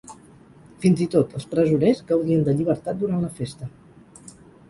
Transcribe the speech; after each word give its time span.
Fins 0.85 1.01
i 1.05 1.07
tot 1.15 1.35
els 1.39 1.45
presoners 1.51 2.01
gaudien 2.11 2.41
de 2.47 2.57
llibertat 2.61 2.99
durant 3.03 3.23
la 3.27 3.31
festa. 3.43 3.71